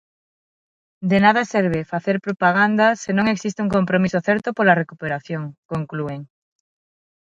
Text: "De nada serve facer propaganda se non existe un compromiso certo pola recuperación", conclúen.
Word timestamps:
"De 1.11 1.17
nada 1.25 1.41
serve 1.53 1.89
facer 1.91 2.15
propaganda 2.27 2.87
se 3.03 3.11
non 3.17 3.25
existe 3.33 3.63
un 3.65 3.73
compromiso 3.77 4.23
certo 4.27 4.49
pola 4.57 4.77
recuperación", 4.81 5.41
conclúen. 5.71 6.21